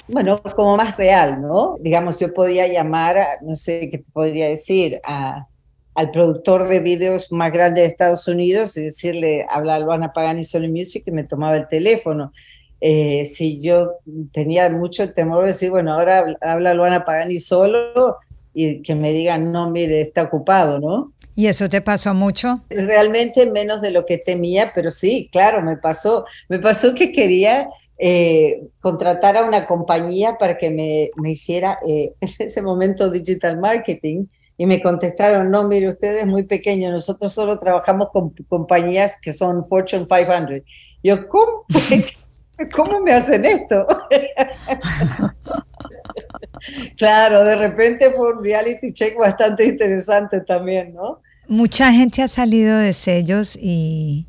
[0.08, 1.78] bueno, como más real, ¿no?
[1.80, 5.48] Digamos, yo podía llamar, no sé qué podría decir, a,
[5.96, 10.68] al productor de videos más grande de Estados Unidos y decirle, habla Luana Pagani Solo
[10.68, 12.34] Music y me tomaba el teléfono.
[12.82, 13.94] Eh, si yo
[14.34, 18.18] tenía mucho temor de decir, bueno, ahora habla Luana Pagani solo
[18.54, 21.13] y que me digan, no, mire, está ocupado, ¿no?
[21.36, 22.62] ¿Y eso te pasó mucho?
[22.70, 26.26] Realmente menos de lo que temía, pero sí, claro, me pasó.
[26.48, 32.13] Me pasó que quería eh, contratar a una compañía para que me, me hiciera eh,
[32.21, 34.25] en ese momento digital marketing
[34.58, 39.34] y me contestaron, no, mire, usted es muy pequeño, nosotros solo trabajamos con compañías que
[39.34, 40.62] son Fortune 500.
[41.03, 41.65] Yo, ¿cómo?
[42.75, 43.86] ¿Cómo me hacen esto?
[46.97, 51.19] claro, de repente fue un reality check bastante interesante también, ¿no?
[51.47, 54.27] Mucha gente ha salido de sellos y,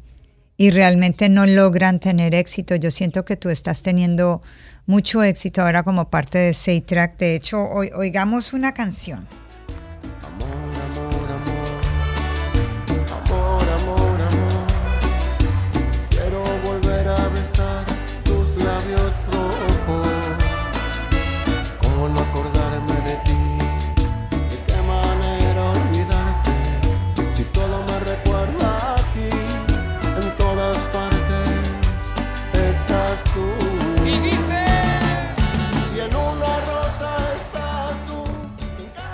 [0.57, 2.77] y realmente no logran tener éxito.
[2.77, 4.43] Yo siento que tú estás teniendo
[4.87, 7.17] mucho éxito ahora como parte de Saytrack.
[7.19, 9.27] De hecho, oigamos una canción.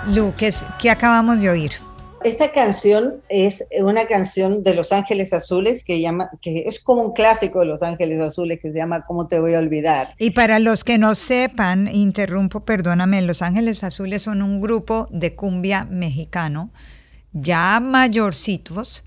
[0.07, 1.71] Lu, ¿qué, acabamos de oír?
[2.23, 7.13] Esta canción es una canción de Los Ángeles Azules que, llama, que es como un
[7.13, 10.09] clásico de Los Ángeles Azules que se llama ¿Cómo te voy a olvidar?
[10.17, 15.35] Y para los que no sepan, interrumpo, perdóname, Los Ángeles Azules son un grupo de
[15.35, 16.71] cumbia mexicano
[17.33, 19.05] ya mayorcitos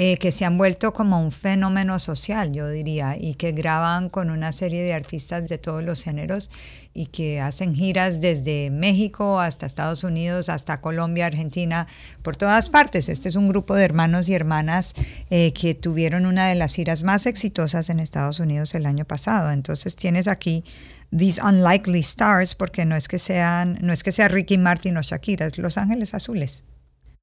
[0.00, 4.30] eh, que se han vuelto como un fenómeno social, yo diría, y que graban con
[4.30, 6.50] una serie de artistas de todos los géneros
[6.94, 11.88] y que hacen giras desde México hasta Estados Unidos, hasta Colombia, Argentina,
[12.22, 13.08] por todas partes.
[13.08, 14.94] Este es un grupo de hermanos y hermanas
[15.30, 19.50] eh, que tuvieron una de las giras más exitosas en Estados Unidos el año pasado.
[19.50, 20.62] Entonces tienes aquí
[21.16, 25.02] These Unlikely Stars, porque no es que sean, no es que sea Ricky Martin o
[25.02, 26.62] Shakira, es Los Ángeles Azules.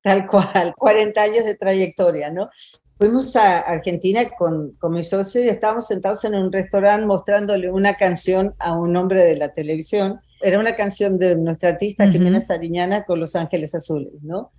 [0.06, 2.52] Tal cual, 40 años de trayectoria, ¿no?
[3.00, 7.96] Fuimos a Argentina con, con mi socio y estábamos sentados en un restaurante mostrándole una
[7.96, 10.22] canción a un hombre de la televisión.
[10.42, 14.52] Era una canción de nuestra artista Jimena Sariñana con Los Ángeles Azules, ¿no?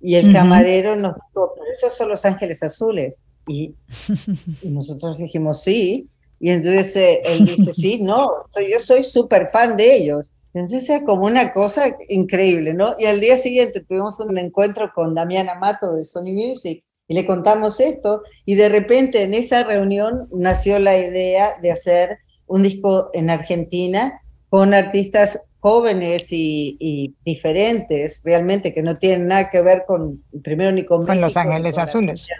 [0.00, 3.22] Y el camarero nos dijo, pero esos son Los Ángeles Azules.
[3.46, 3.74] Y,
[4.64, 6.08] nosotros dijimos, sí.
[6.40, 8.30] Y entonces eh, él dice, sí, no,
[8.68, 10.32] yo soy súper fan de ellos.
[10.56, 12.94] Entonces era como una cosa increíble, ¿no?
[12.98, 17.26] Y al día siguiente tuvimos un encuentro con Damián Amato de Sony Music y le
[17.26, 23.10] contamos esto y de repente en esa reunión nació la idea de hacer un disco
[23.12, 30.22] en Argentina con artistas jóvenes y, diferentes, realmente que no tienen nada que ver con,
[30.42, 31.04] primero ni con...
[31.04, 32.30] Con Los Ángeles Azules.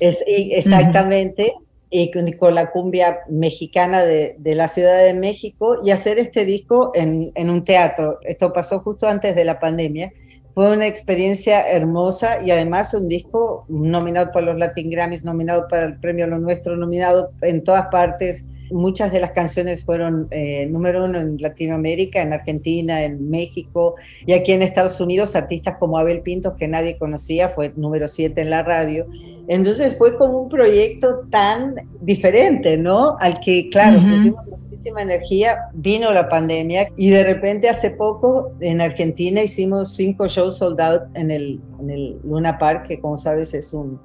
[0.00, 1.52] Es, exactamente
[1.94, 7.30] y con, la cumbia mexicana de, la Ciudad de México y hacer este disco en,
[7.34, 8.18] en, un teatro.
[8.22, 10.10] Esto pasó justo antes de la pandemia.
[10.54, 15.84] Fue una experiencia hermosa y además un disco nominado para los Latin Grammys, nominado para
[15.84, 18.46] el premio Lo Nuestro, nominado en todas partes.
[18.72, 23.94] Muchas de las canciones fueron eh, número uno en Latinoamérica, en Argentina, en México
[24.26, 28.40] y aquí en Estados Unidos, artistas como Abel Pintos, que nadie conocía, fue número siete
[28.40, 29.06] en la radio.
[29.48, 33.16] Entonces fue como un proyecto tan diferente, ¿no?
[33.18, 38.80] Al que, claro, pusimos muchísima energía, vino la pandemia y de repente hace poco en
[38.80, 43.52] Argentina hicimos cinco shows sold out en el, en el Luna Park, que como sabes
[43.54, 44.00] es un,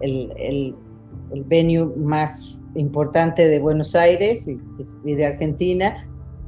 [0.00, 0.74] el, el,
[1.34, 4.58] el venue más importante de Buenos Aires y,
[5.04, 6.06] y de Argentina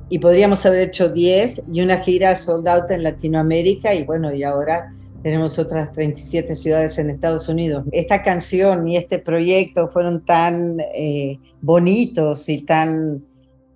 [0.08, 4.42] y podríamos haber hecho 10 y una gira sold out en Latinoamérica y bueno, y
[4.42, 7.84] ahora tenemos otras 37 ciudades en Estados Unidos.
[7.92, 13.24] Esta canción y este proyecto fueron tan eh, bonitos y tan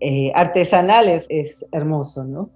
[0.00, 2.50] eh, artesanales, es hermoso, ¿no?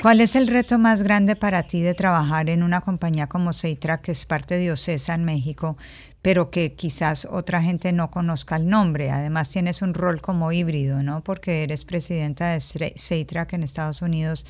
[0.00, 4.00] ¿Cuál es el reto más grande para ti de trabajar en una compañía como Seitra,
[4.00, 5.76] que es parte de OCESA en México,
[6.22, 9.10] pero que quizás otra gente no conozca el nombre?
[9.10, 11.22] Además tienes un rol como híbrido, ¿no?
[11.22, 14.46] Porque eres presidenta de Seitra en Estados Unidos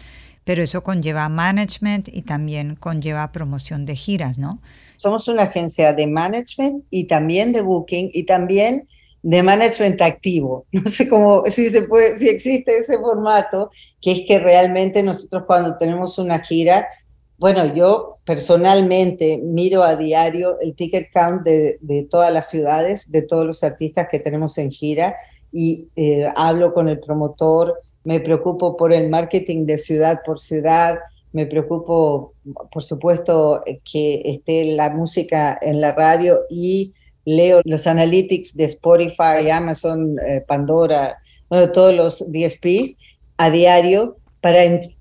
[0.46, 4.60] pero eso conlleva management y también conlleva promoción de giras, ¿no?
[4.96, 8.86] Somos una agencia de management y también de booking y también
[9.22, 10.66] de management activo.
[10.72, 15.44] No sé cómo, si se puede, si existe ese formato, que es que realmente nosotros
[15.46, 16.86] cuando tenemos una gira,
[17.38, 23.22] bueno, yo personalmente miro a diario el ticket count de, de todas las ciudades, de
[23.22, 25.14] todos los artistas que tenemos en gira
[25.52, 30.98] y eh, hablo con el promotor, me preocupo por el marketing de ciudad por ciudad,
[31.32, 32.34] me preocupo,
[32.70, 36.94] por supuesto, que esté la música en la radio y
[37.26, 41.18] leo los analytics de Spotify, Amazon, eh, Pandora,
[41.50, 42.96] bueno, todos los DSPs
[43.36, 44.60] a diario para...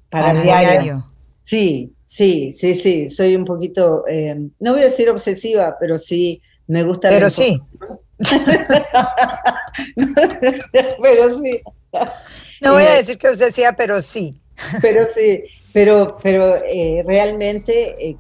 [0.10, 1.06] para a diario.
[1.46, 6.42] Sí, sí, sí, sí, soy un poquito, eh, no voy a decir obsesiva, pero sí
[6.68, 7.10] me gusta...
[7.10, 7.62] Pero sí.
[11.02, 11.62] pero sí.
[12.62, 14.42] No voy a decir que sea, pero sí.
[14.82, 18.18] Pero sí, pero, pero eh, realmente eh,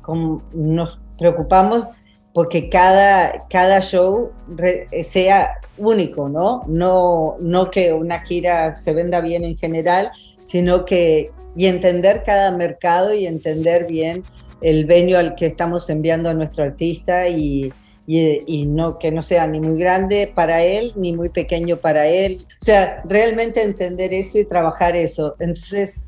[0.53, 1.87] nos preocupamos
[2.35, 6.63] porque cada, cada show eh, sea único, ¿no?
[6.67, 7.37] ¿no?
[7.39, 13.13] No que una gira se venda bien en general, sino que y entender cada mercado
[13.13, 14.23] y entender bien
[14.59, 17.71] el venio al que estamos enviando a nuestro artista y,
[18.05, 22.39] y, no que no sea ni muy grande para él ni muy pequeño para él.
[22.61, 25.37] O sea, realmente entender eso y trabajar eso.
[25.39, 26.01] Entonces,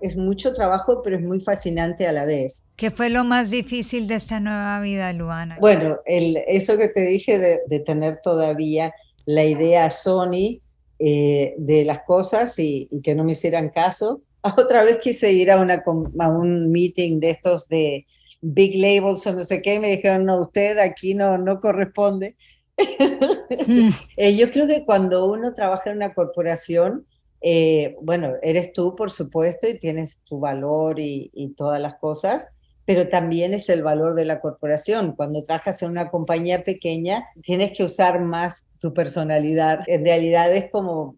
[0.00, 2.64] es mucho trabajo, pero es muy fascinante a la vez.
[2.76, 5.56] ¿Qué fue lo más difícil de esta nueva vida, Luana?
[5.60, 8.92] Bueno, el, eso que te dije de, tener todavía
[9.26, 10.60] la idea Sony
[10.98, 14.22] eh, de las cosas y, y, que no me hicieran caso.
[14.42, 15.82] Otra vez quise ir a, una,
[16.18, 18.06] a un meeting de estos de
[18.40, 22.36] big labels o no sé qué, me dijeron, no, usted aquí no, no corresponde.
[23.66, 23.90] Mm.
[24.16, 27.06] Eh, yo creo que cuando uno trabaja en una corporación,
[27.40, 32.48] eh, bueno, eres tú, por supuesto, y tienes tu valor y, todas las cosas,
[32.84, 35.12] pero también es el valor de la corporación.
[35.12, 39.80] Cuando trabajas en una compañía pequeña, tienes que usar más tu personalidad.
[39.86, 41.16] En realidad es como,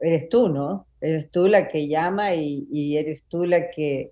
[0.00, 0.86] eres tú, ¿no?
[1.00, 4.10] Eres tú la que llama y, eres tú la que...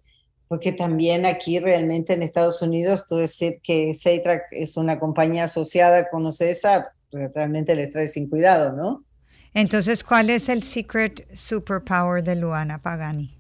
[0.49, 6.11] Porque también aquí realmente en Estados Unidos, tú decir que Seitrack es una compañía asociada
[6.11, 9.05] con OCESA, pues realmente le trae sin cuidado, ¿no?
[9.55, 13.39] Entonces, ¿cuál es el secret superpower de Luana Pagani?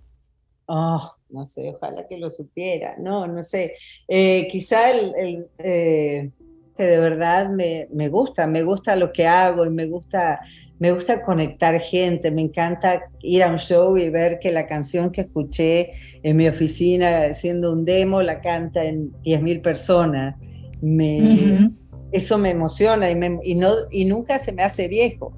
[0.66, 3.74] Oh, no sé, ojalá que lo supiera, no, no sé,
[4.06, 6.30] eh, quizá el, eh,
[6.76, 10.40] que de verdad me, me, gusta, me gusta lo que hago y me gusta,
[10.78, 15.10] me gusta conectar gente, me encanta ir a un show y ver que la canción
[15.10, 15.92] que escuché
[16.22, 20.36] en mi oficina siendo un demo la canta en 10.000 personas,
[20.80, 21.70] me,
[22.12, 25.32] eso me emociona y, y, no, y nunca se me hace viejo.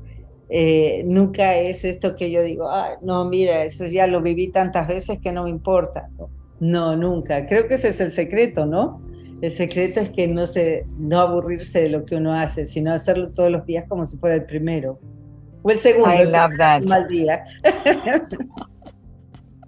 [0.54, 2.68] Eh, nunca es esto que yo digo,
[3.00, 6.10] no, mira, eso ya lo viví tantas veces que no me importa.
[6.60, 7.46] No, nunca.
[7.46, 9.00] Creo que ese es el secreto, ¿no?
[9.40, 13.30] El secreto es que no, se, no aburrirse de lo que uno hace, sino hacerlo
[13.30, 15.00] todos los días como si fuera el primero.
[15.62, 16.12] O el segundo.
[16.12, 16.82] I love that.
[16.86, 17.44] Mal día.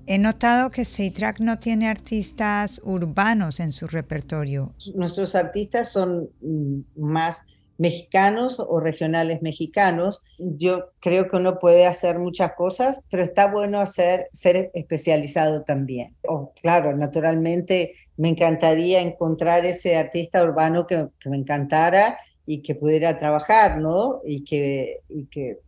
[0.06, 4.74] He notado que Seitrack no tiene artistas urbanos en su repertorio.
[4.94, 7.42] Nuestros artistas son mm, más
[7.78, 10.22] mexicanos o regionales mexicanos.
[10.38, 16.14] Yo creo que uno puede hacer muchas cosas, pero está bueno hacer, ser especializado también.
[16.26, 23.18] Oh, claro, naturalmente me encantaría encontrar ese artista urbano que, me encantara y que pudiera
[23.18, 24.20] trabajar, ¿no?
[24.24, 25.00] Y que,
[25.30, 25.58] que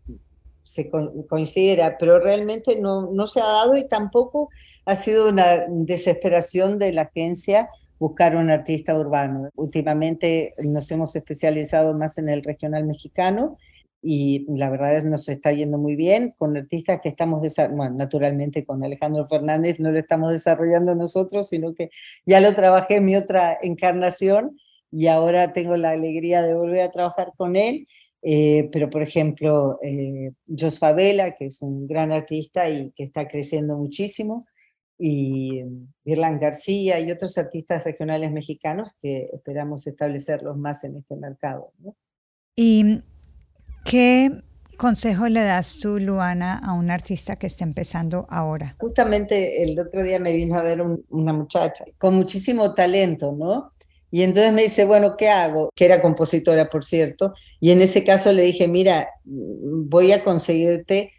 [0.62, 0.90] se
[1.28, 4.50] coincidiera, pero realmente no, no se ha dado y tampoco
[4.84, 7.68] ha sido una desesperación de la agencia
[7.98, 9.50] buscar un artista urbano.
[9.54, 13.56] Últimamente nos hemos especializado más en el regional mexicano
[14.02, 18.64] y la verdad es nos está yendo muy bien con artistas que estamos, bueno, naturalmente
[18.64, 21.90] con Alejandro Fernández no lo estamos desarrollando nosotros, sino que
[22.24, 24.58] ya lo trabajé en mi otra encarnación
[24.92, 27.86] y ahora tengo la alegría de volver a trabajar con él.
[28.22, 33.28] Eh, pero, por ejemplo, eh, Jos Favela, que es un gran artista y que está
[33.28, 34.46] creciendo muchísimo,
[34.98, 35.62] y
[36.04, 41.72] Irland García y otros artistas regionales mexicanos que esperamos establecerlos más en este mercado.
[42.54, 43.02] ¿Y
[43.84, 44.30] qué
[44.78, 48.76] consejo le das tú, Luana, a un artista que está empezando ahora?
[48.78, 50.80] Justamente el otro día me vino a ver
[51.10, 53.72] una muchacha con muchísimo talento, ¿no?
[54.10, 55.70] Y entonces me dice, bueno, ¿qué hago?
[55.74, 57.34] Que era compositora, por cierto.
[57.60, 61.10] Y en ese caso le dije, mira, voy a conseguirte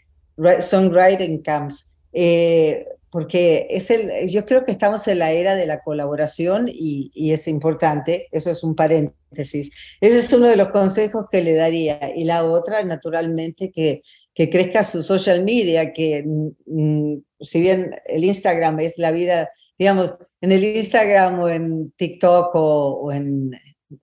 [0.61, 1.95] songwriting camps.
[2.13, 7.31] Eh, porque es el, yo creo que estamos en la era de la colaboración y,
[7.31, 9.71] es importante, eso es un paréntesis.
[10.01, 11.99] Ese es uno de los consejos que le daría.
[12.15, 14.01] Y la otra, naturalmente, que,
[14.33, 16.23] que crezca su social media, que
[16.65, 22.51] mm, si bien el Instagram es la vida, digamos, en el Instagram o en TikTok
[22.55, 23.51] o, en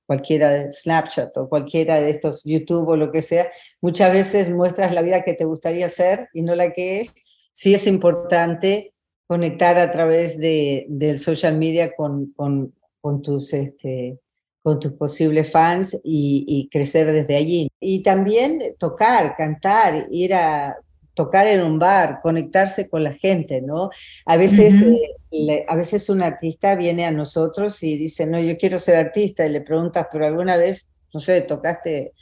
[0.07, 3.51] cualquiera de Snapchat o cualquiera de estos YouTube o lo que sea,
[3.83, 7.15] muchas veces muestras la vida que te gustaría ser y no la que es.
[7.53, 8.94] Sí es importante
[9.27, 14.19] conectar a través de, del social media con, con, con tus, este,
[14.65, 17.71] con tus posibles fans y, crecer desde allí.
[17.81, 20.75] Y también tocar, cantar, ir a
[21.13, 23.91] tocar en un bar, conectarse con la gente, ¿no?
[24.25, 24.83] A veces,
[25.31, 29.47] eh, a veces un artista viene a nosotros y dice, no, yo quiero ser artista,
[29.47, 32.13] y le preguntas, pero alguna vez, no sé, tocaste,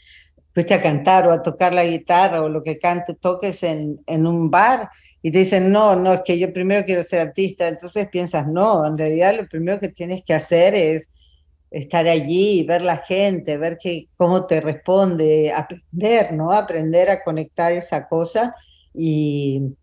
[0.54, 4.26] fuiste a cantar o a tocar la guitarra o lo que cante, toques en, en
[4.26, 4.90] un bar
[5.22, 8.86] y te dicen, no, no, es que yo primero quiero ser artista, entonces piensas, no,
[8.86, 11.10] en realidad lo primero que tienes que hacer es
[11.70, 16.52] estar allí, ver la gente, ver que, cómo te responde, aprender, ¿no?
[16.52, 18.54] Aprender a conectar esa cosa
[18.94, 19.74] y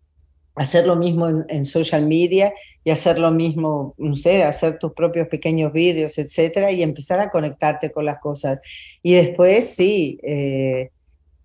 [0.60, 2.52] hacer lo mismo en, social media
[2.84, 7.30] y hacer lo mismo, no sé, hacer tus propios pequeños vídeos, etcétera, y empezar a
[7.30, 8.60] conectarte con las cosas.
[9.02, 10.90] Y después, sí, eh,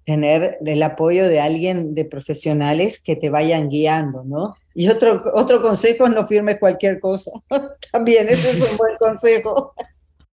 [0.04, 4.58] tener el apoyo de alguien, de profesionales que te vayan guiando, ¿no?
[4.74, 7.32] Y otro, otro consejo, no firmes cualquier cosa.
[7.94, 9.74] También, ese es un buen consejo.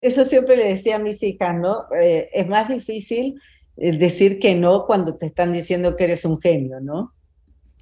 [0.00, 1.84] Eso siempre le decía a mis hijas, ¿no?
[2.00, 3.38] Eh, es más difícil
[3.76, 7.12] eh, decir que no cuando te están diciendo que eres un genio, ¿no?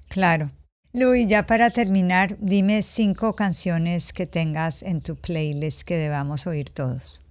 [0.09, 0.51] Claro.
[0.91, 6.71] Luis, ya para terminar, dime cinco canciones que tengas en tu playlist que debamos oír
[6.71, 7.23] todos.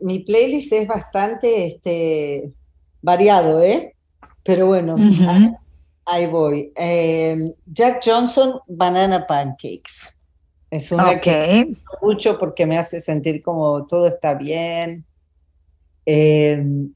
[0.00, 2.52] Mi playlist es bastante este,
[3.00, 3.94] variado, ¿eh?
[4.42, 4.96] Pero bueno,
[6.06, 6.72] ahí, voy.
[6.74, 10.18] Em, Jack Johnson, Banana Pancakes.
[10.70, 15.04] Es una que mucho porque me hace sentir como todo está bien.
[16.04, 16.92] Em,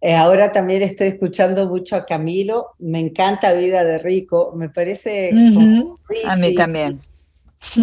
[0.00, 2.68] eh, ahora también estoy escuchando mucho a Camilo.
[2.78, 4.52] Me encanta Vida de Rico.
[4.56, 5.30] Me parece
[6.26, 7.00] A mí también.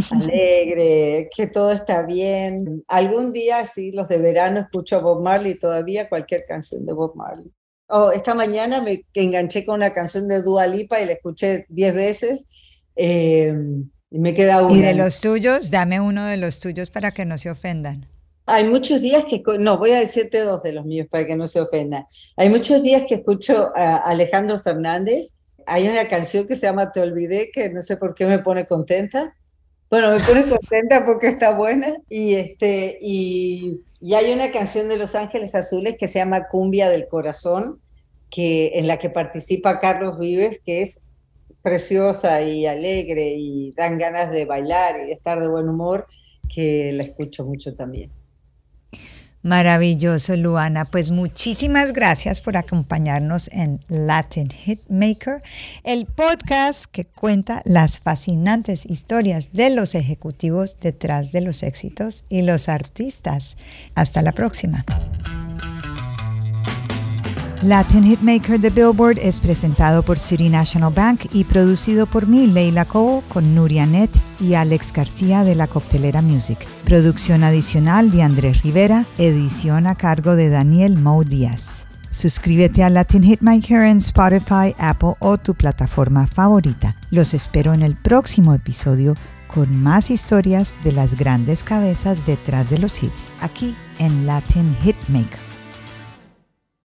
[0.10, 2.84] alegre, que todo está bien.
[2.88, 7.16] Algún día, sí, los de verano escucho a Bob Marley todavía, cualquier canción de Bob
[7.16, 7.52] Marley.
[7.90, 11.94] Oh, esta mañana me enganché con una canción de Dua Lipa y la escuché diez
[11.94, 12.50] veces.
[12.96, 13.54] Eh,
[14.10, 14.76] y me queda una.
[14.76, 18.08] Y de los tuyos, dame uno de los tuyos para que no se ofendan.
[18.50, 21.50] Hay muchos días que, no, voy a decirte dos de los míos para que no
[21.50, 22.06] se ofendan.
[22.38, 25.36] Hay muchos días que escucho a Alejandro Fernández.
[25.66, 28.66] Hay una canción que se llama Te olvidé, que no sé por qué me pone
[28.66, 29.36] contenta.
[29.90, 31.98] Bueno, me pone contenta porque está buena.
[32.08, 36.88] Y, este, y, y hay una canción de Los Ángeles Azules que se llama Cumbia
[36.88, 37.82] del Corazón,
[38.32, 41.02] que, en la que participa Carlos Vives, que es
[41.62, 46.08] preciosa y alegre y dan ganas de bailar y estar de buen humor,
[46.48, 48.10] que la escucho mucho también.
[49.48, 50.84] Maravilloso, Luana.
[50.84, 55.42] Pues muchísimas gracias por acompañarnos en Latin Hitmaker,
[55.86, 62.42] el podcast que cuenta las fascinantes historias de los ejecutivos detrás de los éxitos y
[62.42, 63.56] los artistas.
[63.96, 64.84] Hasta la próxima.
[67.64, 72.86] Latin Hitmaker de Billboard es presentado por City National Bank y producido por mí, Leila
[72.86, 76.60] Cobo, con Nuria Net y Alex García de la Coctelera Music.
[76.86, 81.88] Producción adicional de Andrés Rivera, edición a cargo de Daniel Mo Díaz.
[82.12, 86.96] Suscríbete a Latin Hitmaker en Spotify, Apple o tu plataforma favorita.
[87.10, 89.16] Los espero en el próximo episodio
[89.48, 95.47] con más historias de las grandes cabezas detrás de los hits, aquí en Latin Hitmaker.